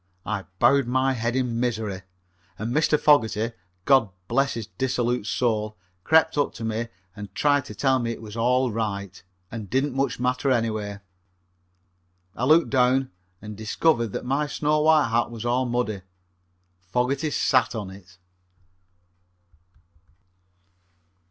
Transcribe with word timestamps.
I 0.25 0.45
bowed 0.57 0.87
my 0.87 1.13
head 1.13 1.35
in 1.35 1.59
misery, 1.59 2.01
and 2.57 2.73
Mr. 2.73 2.99
Fogerty, 2.99 3.51
God 3.85 4.09
bless 4.27 4.55
his 4.55 4.65
dissolute 4.65 5.27
soul, 5.27 5.77
crept 6.03 6.39
up 6.39 6.53
to 6.55 6.63
me 6.63 6.87
and 7.15 7.35
tried 7.35 7.65
to 7.65 7.75
tell 7.75 7.99
me 7.99 8.11
it 8.11 8.19
was 8.23 8.35
all 8.35 8.71
right, 8.71 9.21
and 9.51 9.69
didn't 9.69 9.95
matter 9.95 10.19
much 10.19 10.43
anyway. 10.43 11.01
I 12.33 12.45
looked 12.45 12.71
down, 12.71 13.11
and 13.43 13.55
discovered 13.55 14.07
that 14.13 14.25
my 14.25 14.47
snow 14.47 14.79
white 14.81 15.09
hat 15.09 15.29
was 15.29 15.45
all 15.45 15.65
muddy. 15.67 16.01
Fogerty 16.87 17.29
sat 17.29 17.75
on 17.75 17.91
it. 17.91 18.17